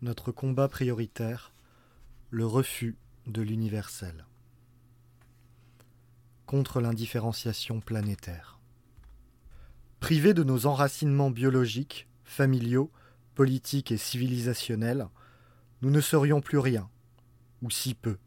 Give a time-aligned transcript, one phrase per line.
[0.00, 1.52] notre combat prioritaire,
[2.30, 4.26] le refus de l'universel.
[6.46, 8.60] Contre l'indifférenciation planétaire.
[9.98, 12.92] Privés de nos enracinements biologiques, familiaux,
[13.34, 15.08] politiques et civilisationnels,
[15.82, 16.88] nous ne serions plus rien,
[17.62, 18.18] ou si peu.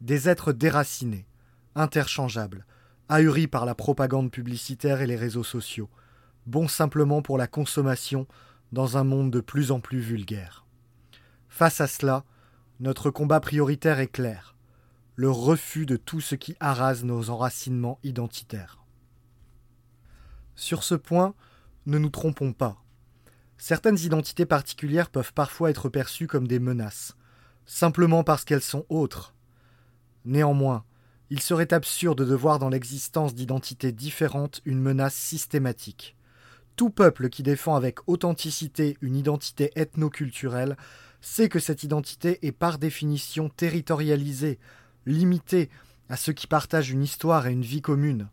[0.00, 1.26] Des êtres déracinés,
[1.74, 2.66] interchangeables,
[3.08, 5.90] ahuris par la propagande publicitaire et les réseaux sociaux,
[6.46, 8.28] bons simplement pour la consommation
[8.70, 10.63] dans un monde de plus en plus vulgaire.
[11.56, 12.24] Face à cela,
[12.80, 14.56] notre combat prioritaire est clair
[15.14, 18.82] le refus de tout ce qui arrase nos enracinements identitaires.
[20.56, 21.36] Sur ce point,
[21.86, 22.82] ne nous trompons pas.
[23.56, 27.14] Certaines identités particulières peuvent parfois être perçues comme des menaces,
[27.66, 29.36] simplement parce qu'elles sont autres.
[30.24, 30.84] Néanmoins,
[31.30, 36.16] il serait absurde de voir dans l'existence d'identités différentes une menace systématique.
[36.74, 40.76] Tout peuple qui défend avec authenticité une identité ethno-culturelle
[41.24, 44.58] sait que cette identité est par définition territorialisée,
[45.06, 45.70] limitée
[46.08, 48.28] à ceux qui partagent une histoire et une vie commune.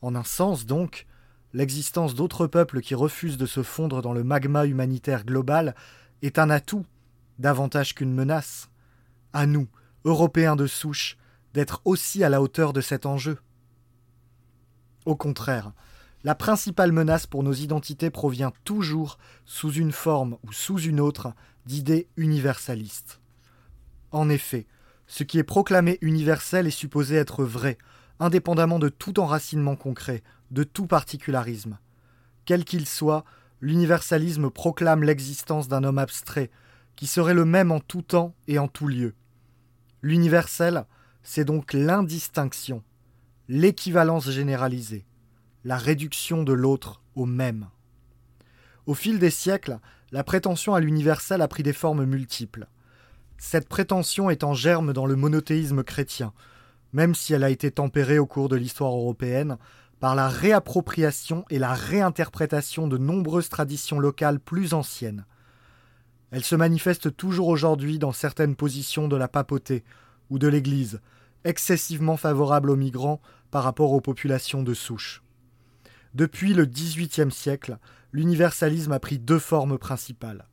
[0.00, 1.06] En un sens, donc,
[1.52, 5.74] l'existence d'autres peuples qui refusent de se fondre dans le magma humanitaire global
[6.22, 6.86] est un atout,
[7.38, 8.70] davantage qu'une menace.
[9.34, 9.68] À nous,
[10.04, 11.18] Européens de souche,
[11.52, 13.38] d'être aussi à la hauteur de cet enjeu.
[15.04, 15.72] Au contraire,
[16.24, 21.34] la principale menace pour nos identités provient toujours, sous une forme ou sous une autre,
[21.66, 23.20] d'idées universalistes.
[24.10, 24.66] En effet,
[25.06, 27.78] ce qui est proclamé universel est supposé être vrai,
[28.20, 31.78] indépendamment de tout enracinement concret, de tout particularisme.
[32.44, 33.24] Quel qu'il soit,
[33.60, 36.50] l'universalisme proclame l'existence d'un homme abstrait,
[36.96, 39.14] qui serait le même en tout temps et en tout lieu.
[40.02, 40.86] L'universel,
[41.22, 42.84] c'est donc l'indistinction,
[43.48, 45.06] l'équivalence généralisée
[45.64, 47.68] la réduction de l'autre au même.
[48.86, 49.78] Au fil des siècles,
[50.12, 52.68] la prétention à l'universel a pris des formes multiples.
[53.38, 56.32] Cette prétention est en germe dans le monothéisme chrétien,
[56.92, 59.56] même si elle a été tempérée au cours de l'histoire européenne
[60.00, 65.24] par la réappropriation et la réinterprétation de nombreuses traditions locales plus anciennes.
[66.30, 69.82] Elle se manifeste toujours aujourd'hui dans certaines positions de la papauté
[70.30, 71.00] ou de l'Église,
[71.44, 75.22] excessivement favorables aux migrants par rapport aux populations de souche.
[76.14, 77.78] Depuis le XVIIIe siècle,
[78.14, 80.46] l'universalisme a pris deux formes principales.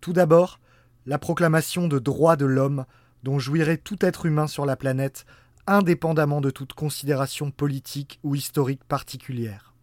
[0.00, 0.58] Tout d'abord,
[1.04, 2.86] la proclamation de droits de l'homme
[3.22, 5.26] dont jouirait tout être humain sur la planète,
[5.66, 9.74] indépendamment de toute considération politique ou historique particulière.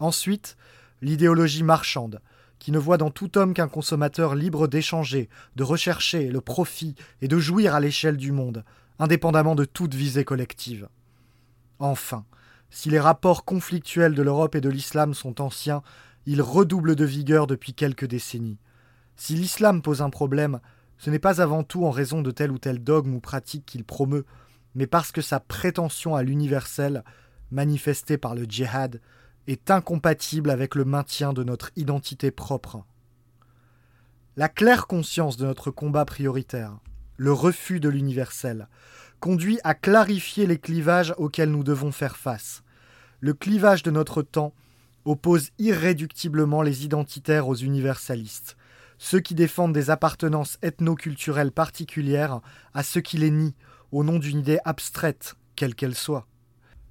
[0.00, 0.56] Ensuite,
[1.02, 2.22] l'idéologie marchande,
[2.58, 7.28] qui ne voit dans tout homme qu'un consommateur libre d'échanger, de rechercher le profit et
[7.28, 8.64] de jouir à l'échelle du monde,
[8.98, 10.88] indépendamment de toute visée collective.
[11.78, 12.24] Enfin,
[12.70, 15.82] si les rapports conflictuels de l'Europe et de l'islam sont anciens,
[16.26, 18.58] ils redoublent de vigueur depuis quelques décennies.
[19.16, 20.60] Si l'islam pose un problème,
[20.98, 23.84] ce n'est pas avant tout en raison de tel ou tel dogme ou pratique qu'il
[23.84, 24.26] promeut,
[24.74, 27.04] mais parce que sa prétention à l'universel,
[27.50, 29.00] manifestée par le djihad,
[29.46, 32.84] est incompatible avec le maintien de notre identité propre.
[34.36, 36.78] La claire conscience de notre combat prioritaire,
[37.16, 38.68] le refus de l'universel,
[39.20, 42.62] conduit à clarifier les clivages auxquels nous devons faire face.
[43.20, 44.52] Le clivage de notre temps
[45.06, 48.56] oppose irréductiblement les identitaires aux universalistes,
[48.98, 52.40] ceux qui défendent des appartenances ethno-culturelles particulières
[52.74, 53.54] à ceux qui les nient
[53.92, 56.26] au nom d'une idée abstraite, quelle qu'elle soit.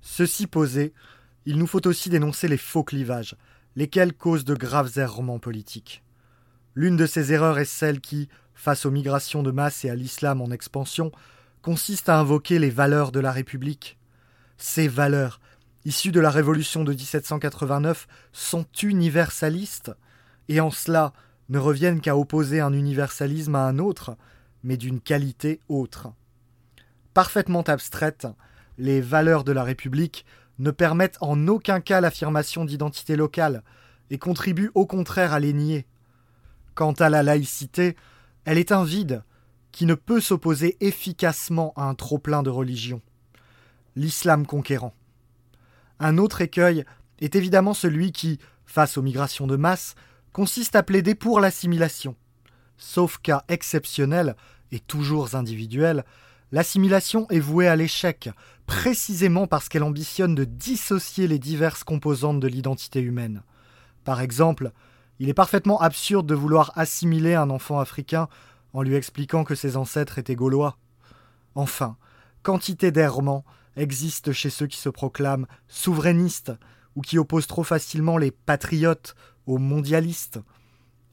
[0.02, 0.94] Ceci posé,
[1.46, 3.36] il nous faut aussi dénoncer les faux clivages,
[3.76, 6.04] lesquels causent de graves errements politiques.
[6.74, 10.42] L'une de ces erreurs est celle qui, face aux migrations de masse et à l'islam
[10.42, 11.12] en expansion,
[11.62, 13.98] consiste à invoquer les valeurs de la République.
[14.58, 15.40] Ces valeurs,
[15.86, 19.92] issues de la Révolution de 1789, sont universalistes,
[20.50, 21.14] et en cela
[21.50, 24.18] ne reviennent qu'à opposer un universalisme à un autre,
[24.64, 26.12] mais d'une qualité autre.
[27.14, 28.28] Parfaitement abstraites,
[28.78, 30.26] les valeurs de la République
[30.60, 33.64] ne permettent en aucun cas l'affirmation d'identité locale,
[34.10, 35.86] et contribuent au contraire à les nier.
[36.76, 37.96] Quant à la laïcité,
[38.44, 39.24] elle est un vide,
[39.72, 43.02] qui ne peut s'opposer efficacement à un trop-plein de religion.
[43.96, 44.94] L'islam conquérant.
[46.00, 46.86] Un autre écueil
[47.20, 49.96] est évidemment celui qui, face aux migrations de masse,
[50.34, 52.16] consiste à plaider pour l'assimilation.
[52.78, 54.36] Sauf cas exceptionnel
[54.72, 56.04] et toujours individuel,
[56.52, 58.30] l'assimilation est vouée à l'échec,
[58.66, 63.44] précisément parce qu'elle ambitionne de dissocier les diverses composantes de l'identité humaine.
[64.04, 64.72] Par exemple,
[65.20, 68.28] il est parfaitement absurde de vouloir assimiler un enfant africain
[68.74, 70.78] en lui expliquant que ses ancêtres étaient gaulois.
[71.56, 71.96] Enfin,
[72.44, 73.46] quantité d'errements
[73.76, 76.52] existent chez ceux qui se proclament souverainistes
[76.96, 80.40] ou qui opposent trop facilement les patriotes aux mondialistes.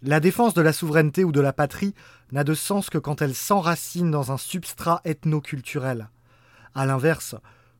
[0.03, 1.95] La défense de la souveraineté ou de la patrie
[2.33, 6.09] n'a de sens que quand elle s'enracine dans un substrat ethno-culturel.
[6.75, 7.37] A l'inverse,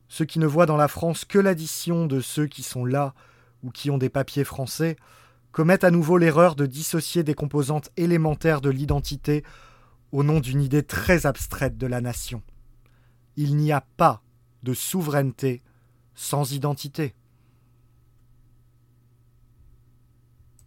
[0.07, 3.13] ceux qui ne voient dans la France que l'addition de ceux qui sont là
[3.63, 4.95] ou qui ont des papiers français
[5.51, 9.43] commettent à nouveau l'erreur de dissocier des composantes élémentaires de l'identité
[10.11, 12.41] au nom d'une idée très abstraite de la nation.
[13.35, 14.22] Il n'y a pas
[14.63, 15.61] de souveraineté
[16.15, 17.13] sans identité.